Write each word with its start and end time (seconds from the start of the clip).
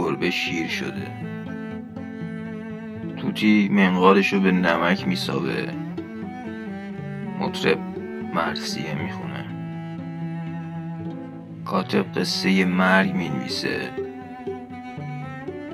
گربه 0.00 0.30
شیر 0.30 0.68
شده. 0.68 1.06
توتی 3.16 3.68
منقارشو 3.72 4.40
به 4.40 4.52
نمک 4.52 5.08
میسابه. 5.08 5.68
مطرب 7.40 7.78
مرسیه 8.34 8.94
می‌خونه. 8.94 9.44
کاتب 11.64 12.18
قصه 12.18 12.64
مرگ 12.64 13.14
می‌نویسه. 13.14 13.90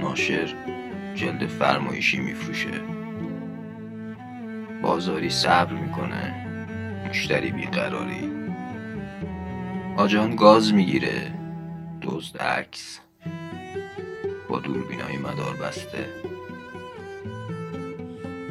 ناشر 0.00 0.54
جلد 1.14 1.46
فرمایشی 1.46 2.20
میفروشه. 2.20 2.80
بازاری 4.82 5.30
صبر 5.30 5.72
می‌کنه. 5.72 6.46
مشتری 7.08 7.50
بیقراری. 7.50 8.32
آجان 9.96 10.36
گاز 10.36 10.74
می‌گیره. 10.74 11.34
دزد 12.02 12.38
عکس. 12.38 13.00
با 14.48 14.58
دوربینای 14.58 15.16
مدار 15.16 15.56
بسته. 15.56 16.06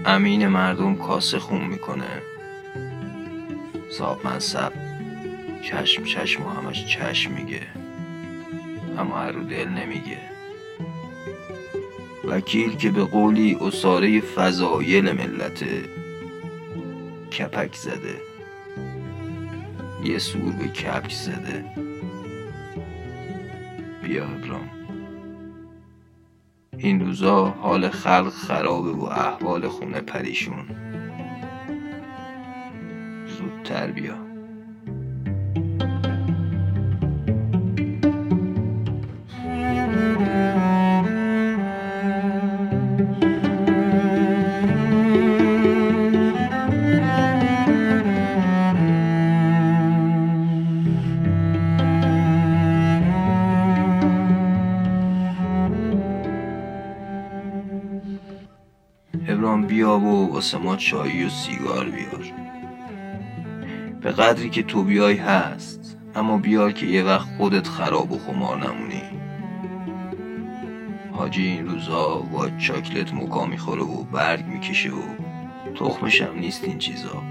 امین 0.06 0.48
مردم 0.48 0.96
کاسه 0.96 1.40
خون 1.40 1.64
می‌کنه. 1.68 2.22
صاحب 3.90 4.26
منصب 4.28 4.74
چشم 5.64 6.04
چشم 6.04 6.46
و 6.46 6.50
همش 6.50 6.86
چشم 6.86 7.32
میگه. 7.32 7.62
اما 8.98 9.18
هر 9.18 9.32
رو 9.32 9.44
دل 9.44 9.70
نمیگه. 9.70 10.18
وکیل 12.24 12.76
که 12.76 12.92
به 12.92 13.04
قولی 13.04 13.58
اصاره 13.62 14.22
فضایل 14.22 15.12
ملت 15.12 15.64
کپک 17.40 17.76
زده. 17.76 18.22
یه 20.04 20.20
سور 20.20 20.52
به 20.52 20.68
کپک 20.68 21.12
زده. 21.12 21.66
بیا 24.04 24.26
ابرام. 24.26 24.81
این 26.84 27.00
روزا 27.00 27.46
حال 27.46 27.90
خلق 27.90 28.30
خرابه 28.30 28.92
و 28.92 29.04
احوال 29.04 29.68
خونه 29.68 30.02
پریشون. 30.02 30.66
زودتر 33.28 33.92
بیا. 33.92 34.31
ابرام 59.28 59.68
بیا 59.68 60.00
و 60.00 60.34
واسه 60.34 60.58
ما 60.58 60.76
چایی 60.76 61.24
و 61.24 61.30
سیگار 61.30 61.86
بیار. 61.86 62.34
به 64.02 64.12
قدری 64.12 64.50
که 64.50 64.64
تو 64.64 64.84
بیای 64.84 65.16
هست 65.16 65.98
اما 66.16 66.38
بیار 66.38 66.72
که 66.72 66.86
یه 66.86 67.04
وقت 67.04 67.28
خودت 67.38 67.68
خراب 67.68 68.12
و 68.12 68.18
خمار 68.18 68.58
نمونی. 68.68 69.02
حاجی 71.12 71.48
این 71.48 71.68
روزا 71.68 72.16
با 72.18 72.50
چاکلت 72.50 73.14
موکا 73.14 73.46
می‌خوره 73.46 73.82
و 73.82 74.04
برگ 74.04 74.46
می‌کشه 74.46 74.90
و 74.90 75.02
تخمش 75.76 76.22
هم 76.22 76.40
نیست 76.40 76.64
این 76.64 76.78
چیزا. 76.78 77.22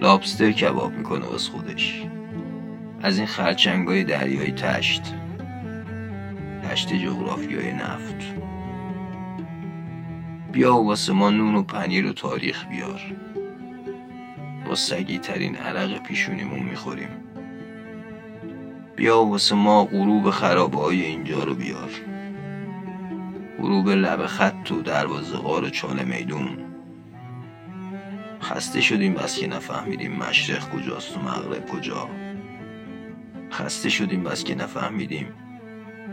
لابستر 0.00 0.52
کباب 0.52 0.92
می‌کنه 0.92 1.26
واس 1.26 1.48
خودش. 1.48 2.02
از 3.02 3.18
این 3.18 3.26
خرچنگای 3.26 4.04
دریای 4.04 4.52
تشت. 4.52 5.02
تشت 6.70 6.92
جغرافیای 6.94 7.72
نفت. 7.72 8.34
بیا 10.52 10.76
و 10.76 10.86
واسه 10.86 11.12
ما 11.12 11.30
نون 11.30 11.54
و 11.54 11.62
پنیر 11.62 12.06
و 12.06 12.12
تاریخ 12.12 12.66
بیار. 12.66 13.00
با 14.66 14.74
سگی 14.74 15.18
ترین 15.18 15.56
عرق 15.56 16.02
پیشونیمون 16.02 16.62
می‌خوریم. 16.62 17.08
بیا 18.96 19.22
و 19.22 19.30
واسه 19.30 19.54
ما 19.54 19.84
غروب 19.84 20.30
خرابه 20.30 20.78
های 20.78 21.02
اینجا 21.02 21.44
رو 21.44 21.54
بیار. 21.54 21.90
غروب 23.58 23.88
لب 23.88 24.26
خط 24.26 24.70
و 24.70 24.82
دروازه 24.82 25.36
غار 25.36 25.68
چاله 25.68 26.04
میدون. 26.04 26.58
خسته 28.42 28.80
شدیم 28.80 29.14
بس 29.14 29.38
که 29.38 29.46
نفهمیدیم 29.46 30.12
مشرق 30.12 30.70
کجاست 30.70 31.16
و 31.16 31.20
مغرب 31.20 31.68
کجا. 31.68 32.08
خسته 33.52 33.88
شدیم 33.88 34.24
بس 34.24 34.44
که 34.44 34.54
نفهمیدیم 34.54 35.26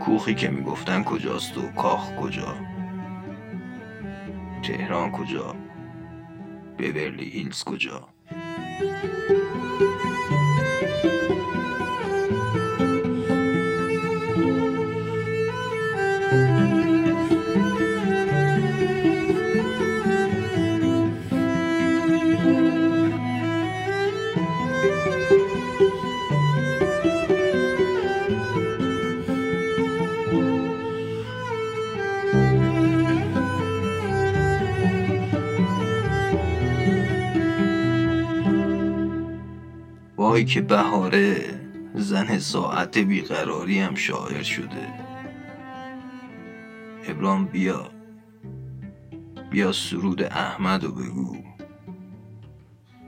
کوخی 0.00 0.34
که 0.34 0.48
می‌گفتن 0.48 1.04
کجاست 1.04 1.58
و 1.58 1.62
کاخ 1.76 2.16
کجا. 2.16 2.79
تهران 4.62 5.12
کجا؟ 5.12 5.56
بورلی 6.78 7.24
هیلز 7.30 7.64
کجا؟ 7.64 8.08
وای 40.30 40.44
که 40.44 40.60
بهاره 40.60 41.60
زن 41.94 42.38
ساعت 42.38 42.98
بیقراری 42.98 43.80
هم 43.80 43.94
شاعر 43.94 44.42
شده. 44.42 44.94
ابرام 47.06 47.44
بیا. 47.44 47.90
بیا 49.50 49.72
سرود 49.72 50.22
احمد 50.22 50.84
و 50.84 50.92
بگو. 50.92 51.36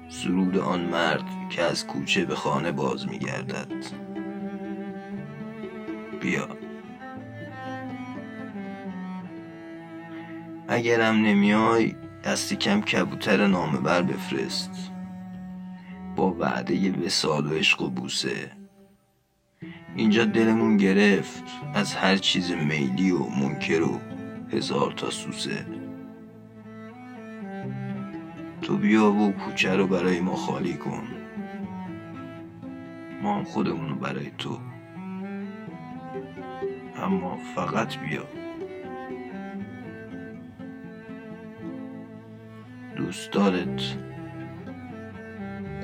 سرود 0.09 0.59
آن 0.59 0.81
مرد 0.81 1.25
که 1.51 1.63
از 1.63 1.87
کوچه 1.87 2.25
به 2.25 2.35
خانه 2.35 2.73
باز 2.73 3.09
میگردد. 3.09 3.85
بیا. 6.21 6.49
اگرم 10.69 11.15
نمیای 11.15 11.95
دست 12.25 12.55
کم 12.55 12.81
کبوتر 12.81 13.47
نامه 13.47 13.81
بر 13.81 14.03
بفرست. 14.03 14.92
با 16.17 16.33
وعده 16.33 16.93
وسال 16.93 17.47
و 17.47 17.55
عشق 17.55 17.83
و 17.83 17.91
بوسه. 17.91 18.51
اینجا 19.97 20.25
دلمون 20.25 20.77
گرفت 20.77 21.45
از 21.75 21.95
هر 21.95 22.17
چیز 22.17 22.53
میلی 22.53 23.11
و 23.11 23.19
منکر 23.25 23.83
و 23.83 24.01
هزار 24.53 24.93
تا 24.93 25.11
سوسه. 25.11 25.67
تو 28.63 28.77
بیا 28.77 29.13
و 29.13 29.33
کوچه 29.33 29.77
رو 29.77 29.87
برای 29.87 30.21
ما 30.21 30.37
خالی 30.37 30.75
کن. 30.75 31.03
ما 33.23 33.35
هم 33.35 33.45
خودمون 33.45 33.95
برای 33.95 34.31
تو. 34.39 34.59
اما 36.97 37.39
فقط 37.55 37.99
بیا. 37.99 38.27
دوست 42.97 43.33
دارت. 43.33 44.12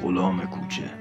غلام 0.08 0.40
کوچه. 0.46 0.97